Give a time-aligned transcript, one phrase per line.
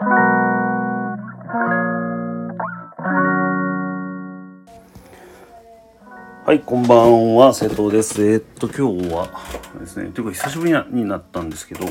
[0.00, 0.04] は
[6.54, 8.24] い、こんばんは、瀬戸です。
[8.24, 9.28] えーっと、今日は
[9.80, 11.84] ですね、というか久しぶりになったんですけど、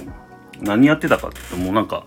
[0.61, 2.05] 何やってたかっていうと、もうなんか、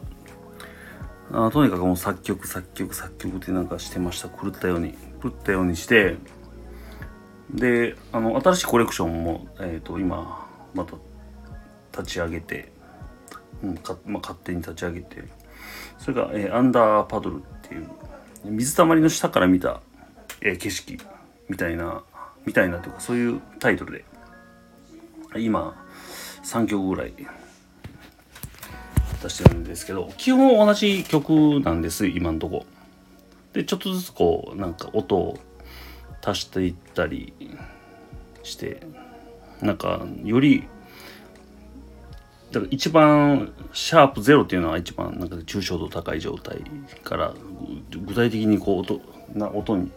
[1.32, 4.30] あとにかくもう作曲、作曲、作曲ってなんかしてました。
[4.30, 4.94] 狂ったように。
[5.22, 6.16] 狂ったようにして、
[7.52, 10.94] で、あの、新しいコレクションも、えーっと、今、また
[11.92, 12.72] 立ち上げて、
[13.62, 15.24] うんかまあ、勝手に立ち上げて、
[16.00, 17.88] それが、えーアンダーパドルっていう、
[18.44, 19.80] 水たまりの下から見た、
[20.40, 20.98] えー景色
[21.48, 22.02] みたいな、
[22.46, 24.04] みたいなというか、そういうタイトルで、
[25.36, 25.76] 今、
[26.42, 27.12] 3曲ぐらい
[29.22, 32.66] 出してるんですけど、基本同じ曲なんです、今のとこ。
[33.52, 35.38] で、ちょっとずつこう、なんか音を
[36.24, 37.34] 足していったり
[38.42, 38.80] して、
[39.60, 40.64] なんか、より、
[42.50, 46.62] だから一番シャープゼロっていうのは一番なんか抽象度高い状態
[47.04, 47.34] から
[47.90, 49.00] 具体的にこう音
[49.34, 49.90] な音に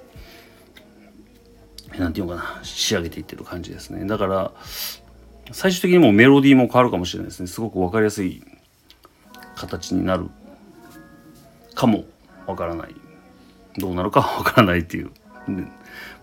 [1.97, 4.05] なんていうのかな仕上げていってる感じですね。
[4.05, 4.51] だから
[5.51, 7.47] 最終的にもメロディーも変わるかもしれないですね。
[7.47, 8.43] すごく分かりやすい
[9.55, 10.29] 形になる
[11.75, 12.05] かも
[12.45, 12.95] わからない。
[13.77, 15.11] どうなるかわからないっていう。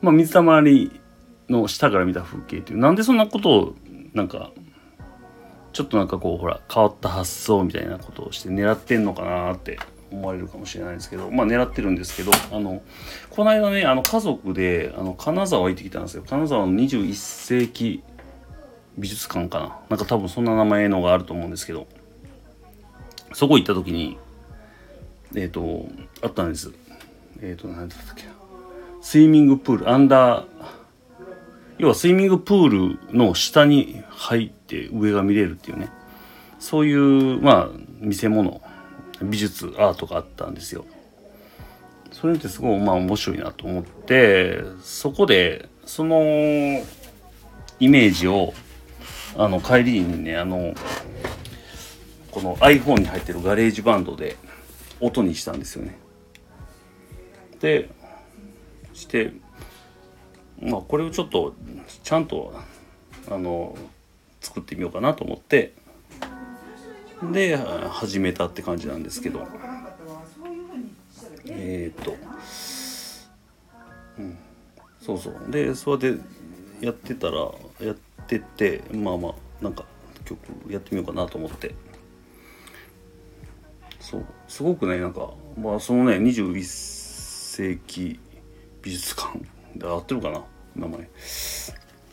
[0.00, 1.00] まあ水たまり
[1.48, 2.78] の下から見た風景っていう。
[2.78, 3.75] なんでそんなことを
[4.15, 4.53] なんか
[5.73, 9.79] ちょっとなんかこうほら変わった発想みたいなことをして狙ってんのかなって
[10.11, 12.83] 思われるかもしれないですけどまあ狙ってるんですけどあの
[13.31, 16.25] この間ねあの家族であの金沢行ってきたんですよ。
[16.29, 18.03] 金沢の21世紀
[18.99, 19.79] 美術館かな。
[19.91, 21.87] なんか多分そんな名前のがあると思うんですけど。
[23.33, 24.19] そこ行った時に
[25.37, 25.87] えっ、と
[26.23, 26.73] あったんです。
[27.41, 28.25] えっ、と何だったっけ
[29.01, 30.47] スイミングプールアンダー
[31.81, 35.89] 要はスイミングプールの下に入って上が見れるっていうね。
[36.59, 38.61] そういうまあ見せ物
[39.22, 40.84] 美術アートがあったんですよ。
[42.12, 46.20] それってすごいまあ面白いなと思ってそこでその
[47.78, 48.53] イメージを
[49.38, 50.75] あの帰りにねあの
[52.31, 54.37] この iPhone に入ってる GarageBand で
[55.00, 55.99] 音にしたんですよね。
[57.59, 57.88] で
[58.93, 59.32] して
[60.60, 61.54] まあこれをちょっと
[62.03, 62.53] ちゃんと
[63.31, 63.76] あの
[64.41, 65.72] 作ってみようかなと思って
[67.32, 69.47] で始めたって感じなんですけど。
[71.47, 72.16] えーっと
[74.19, 74.38] うん
[75.00, 75.50] そうそう。
[75.50, 76.20] でそれで
[76.81, 77.50] やってたら
[77.81, 79.84] やっててまあまあなんか
[80.25, 80.38] 曲
[80.70, 81.75] やってみようかなと思って。
[83.99, 84.26] そう。
[84.47, 88.20] すごくねなんかまあそのね21世紀
[88.82, 89.41] 美術館
[89.81, 90.42] 合ってるかな
[90.76, 91.08] 名前。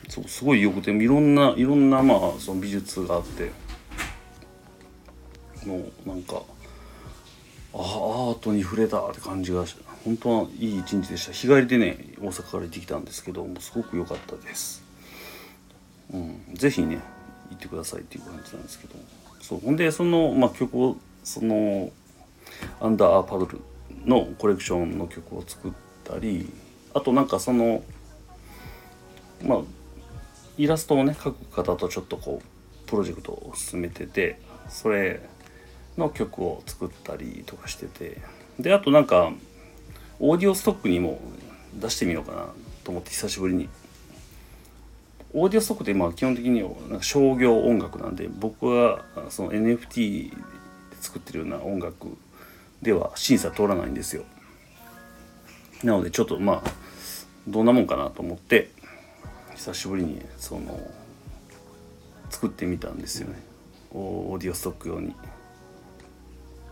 [0.09, 3.51] そうすごいよくていろんないろんなまあその美術があって。
[5.65, 6.41] もうなんか
[7.73, 9.75] あアートに触れたって感じがし
[10.05, 11.33] 本当はいい一日でした。
[11.33, 14.81] 日帰りでね大阪から行ってきたんですけどもすごく良かったです。
[16.13, 17.01] うんぜひね
[17.49, 18.95] 行ってくださいっていう感じなんですけど。
[19.41, 21.89] そうほんでその、まあ、曲をその
[22.81, 23.61] アンダーパドル
[24.05, 25.71] のコレクションの曲を作っ
[26.03, 26.49] たり
[26.97, 27.83] あとなんかその
[29.43, 29.59] まあ
[30.57, 35.21] イラストをね描く方とちょっとこうプロジェクトを進めててそれ
[35.95, 38.17] の曲を作ったりとかしてて
[38.59, 39.31] であとなんか
[40.19, 41.19] オーディオストックにも
[41.75, 42.47] 出してみようかな
[42.83, 43.69] と思って久しぶりに。
[45.33, 50.35] オーディオストックって今基本的になんか商業音楽なんで僕はその NFT で
[50.99, 52.17] 作ってるような音楽
[52.81, 54.23] では審査通らないんですよ。
[55.83, 56.71] なのでちょっとまあ
[57.47, 58.69] どんなもんかなと思って
[59.55, 60.79] 久しぶりにその
[62.29, 63.41] 作ってみたんですよね。
[63.93, 65.15] オーディオストック用に。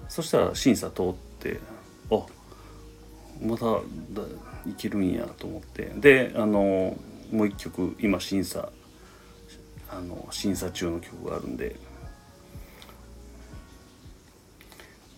[0.10, 1.60] そしたら審査通って
[2.12, 2.26] あ
[3.42, 3.72] まただ
[4.68, 5.94] いけるんやと思って。
[5.96, 6.98] であの
[7.32, 8.70] もう一曲今審査
[9.90, 11.76] あの審査中の曲があるんで。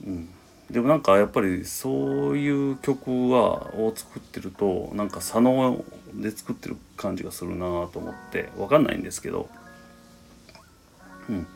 [0.05, 0.29] うん。
[0.71, 9.49] でもなんかやっぱりそういう曲はを作ってるとなんか左脳で作ってる感じがするなと思ってわかんないんですけど。
[11.29, 11.47] うん。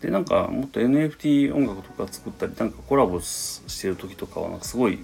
[0.00, 5.00] でなんかもっと NFT 音楽とか作ったりなんかコラボしてる時とかはなんかすごい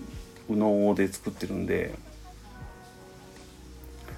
[0.48, 1.94] 右脳で作ってるんで、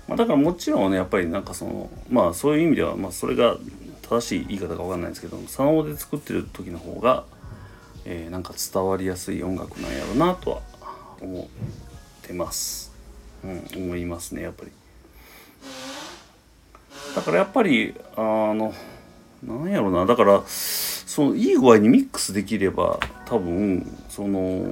[0.07, 3.57] まあ、だからもちろんねやっぱりなんかそのまあそういう意味では、まあ、それが
[4.03, 7.25] 正しい言い方かわかんないんですけど左脳で作ってる時の方が、
[8.09, 10.63] えーなんか伝わりやすい音楽なんやろうなとは
[11.21, 11.47] 思っ
[12.23, 12.93] てます。
[13.45, 14.71] うん、思いますねやっぱり。
[17.17, 18.73] だからやっぱりあの
[19.43, 24.65] なんやろうなだからそのいい具合にミックスできれば多分その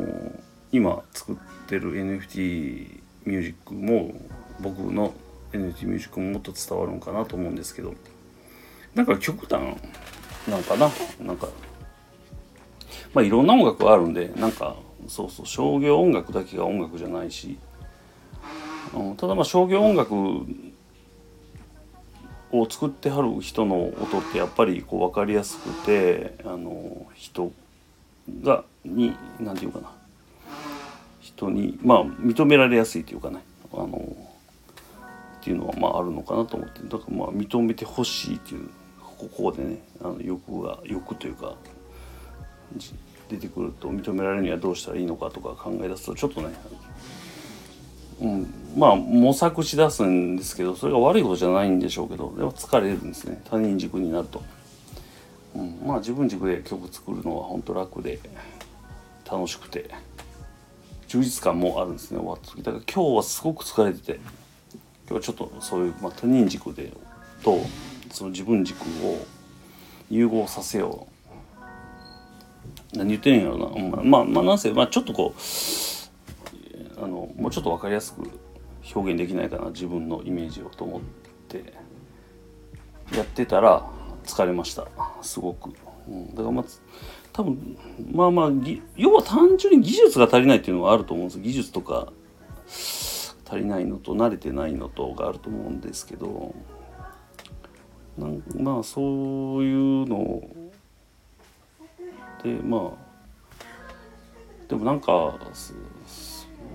[0.70, 1.36] 今作っ
[1.66, 4.14] てる NFT ミュージックも
[4.60, 5.14] 僕の
[5.52, 7.94] NFT ミュージックももっと伝わるのかなと思うんですけど
[8.94, 9.76] なんか極端
[10.48, 10.90] なんかな
[11.20, 11.48] なんか
[13.14, 14.76] まあいろんな音楽あるんでなんか
[15.08, 17.58] そうそう商業音楽だけが音楽じゃないし、
[18.94, 20.14] うん、ただまあ商業音楽
[22.50, 27.52] を作ってはる人の音ってやっぱりこう分かりやすくてあの人
[28.42, 29.90] がに何て言うかな。
[31.20, 33.40] 人にまあ認められやすいというかね。
[33.72, 34.16] あの
[35.40, 36.80] っていうのはまああるのかなと思って。
[36.84, 38.68] だからまあ認めてほしいっていう
[39.00, 41.54] ここでねあの欲が欲というか。
[43.28, 46.54] 出てくると認められるにはどうしたらいいのかとか考え出すとちょっとね、
[48.20, 54.42] うん、まあ模索しだすんですけどそれが悪いことじゃないんでしょうけどでも疲れるんですね他人軸になると、
[55.54, 58.18] うん、まあ自分軸で曲作るのは本当楽で
[59.30, 59.90] 楽しくて
[61.08, 64.20] 充実感もあるんですね終わった時だから今日はすごく疲れてて
[65.08, 66.92] 今日はちょっとそういう、まあ、他人軸で
[67.42, 67.58] と
[68.10, 69.24] その自分軸を
[70.10, 71.13] 融合させよう。
[72.94, 78.22] 何言ってんやろなまあまあなんせ、まあ、ちょっとこうあのもうちょっと分かりやすく
[78.94, 81.84] 表現できないかな自分のイメージをと思って。
[83.12, 83.86] やってたら
[84.24, 84.86] 疲れました。
[85.22, 85.70] すごく、
[86.08, 86.64] うん、だからまあ
[87.32, 87.76] 多分
[88.12, 88.50] まあまあ
[88.96, 91.40] 要は単純に技術が足りないっていうのはあると思うんです。
[91.40, 92.12] 技術とか
[92.66, 96.54] 足りないのと慣れてないのとがあると思うんですけど。
[98.16, 100.50] なんまあそういうのを
[102.44, 103.04] でまあ
[104.68, 105.38] でもなんか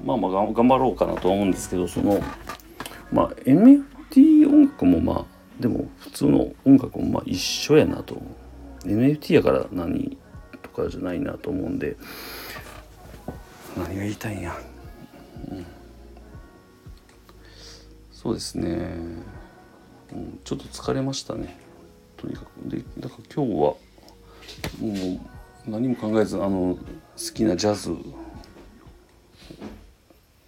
[0.04, 2.22] まあまあ頑張ろうかなとは思うんですけどその
[3.12, 5.26] まあ NFT 音楽もまあ
[5.60, 8.22] でも普通の音楽もまあ一緒やなと。
[8.86, 10.18] NFT やから何
[10.62, 11.98] とかじゃないなと思うんで
[13.76, 14.56] 何が言いたいんや、
[15.52, 15.66] うん、
[18.12, 18.68] そうですね、
[20.14, 21.60] うん、ちょっと疲れましたね。
[22.16, 22.48] とにかく。
[22.70, 23.78] でだから今日はも
[24.80, 25.20] う
[25.70, 27.96] 何も考えずあの好きなジャズ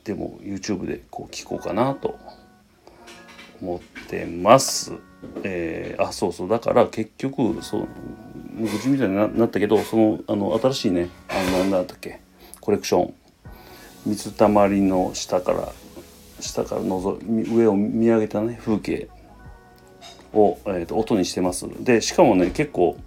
[0.04, 2.18] でも YouTube でこう聞こうかなと
[3.62, 4.94] 思ってます。
[5.44, 6.50] えー、あそうそう。
[6.50, 7.88] だから結局そう
[8.54, 12.20] 無事みたいになったけどそのあの新しいねあの何だったっけ
[12.60, 13.14] コレクション。
[14.04, 15.72] 水たまりの下から
[16.40, 19.08] 下からのぞ上を見上げたね風景
[20.34, 21.68] を、えーと、音にしてます。
[21.84, 22.98] でしかもね結構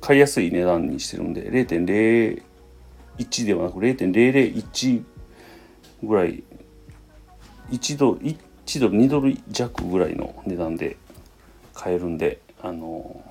[0.00, 5.04] 買いやすい値段にしてるんで0.01ではなく0.001
[6.02, 6.42] ぐらい
[7.70, 10.96] 1ドル1ドル2ドル弱ぐらいの値段で
[11.74, 13.22] 買えるんであの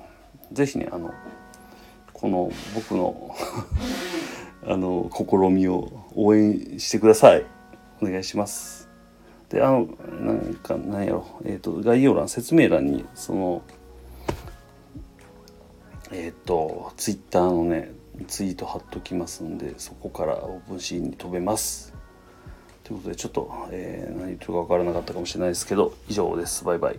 [0.52, 1.14] ぜひねあの
[2.12, 3.34] この僕の
[4.66, 7.46] あの試みを応援してください。
[8.02, 8.90] お願いします。
[9.48, 9.88] であの
[10.20, 11.26] なんかなんやろ。
[11.44, 13.62] えっ、ー、と概要欄説明欄にその
[16.12, 17.92] えっ、ー、とツイッターのね
[18.26, 21.94] ツイート貼っときますんでそこからオープンシーンに飛べます。
[22.84, 26.64] ということでちょっと、えー、何言ってるか分からなかったかもしれないですけど以上です。
[26.64, 26.98] バイバイ。